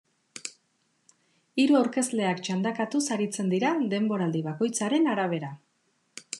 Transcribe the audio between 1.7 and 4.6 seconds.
aurkezleak txandakatuz aritzen dira denboraldi